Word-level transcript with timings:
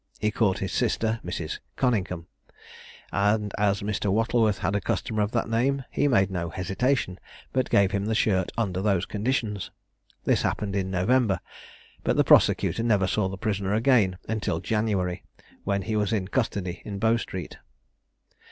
He 0.19 0.31
called 0.31 0.57
his 0.57 0.71
sister 0.71 1.19
Mrs. 1.23 1.59
Coningham; 1.77 2.25
and 3.11 3.53
as 3.59 3.83
Mr. 3.83 4.11
Wattleworth 4.11 4.57
had 4.57 4.75
a 4.75 4.81
customer 4.81 5.21
of 5.21 5.29
that 5.33 5.47
name, 5.47 5.85
he 5.91 6.07
made 6.07 6.31
no 6.31 6.49
hesitation, 6.49 7.19
but 7.53 7.69
gave 7.69 7.91
him 7.91 8.05
the 8.05 8.15
shirt 8.15 8.51
under 8.57 8.81
those 8.81 9.05
conditions. 9.05 9.69
This 10.23 10.41
happened 10.41 10.75
in 10.75 10.89
November; 10.89 11.39
but 12.03 12.17
the 12.17 12.23
prosecutor 12.23 12.81
never 12.81 13.05
saw 13.05 13.29
the 13.29 13.37
prisoner 13.37 13.75
again 13.75 14.17
until 14.27 14.59
January, 14.59 15.23
when 15.65 15.83
he 15.83 15.95
was 15.95 16.11
in 16.11 16.29
custody 16.29 16.81
in 16.83 16.97
Bow 16.97 17.15
Street. 17.17 17.59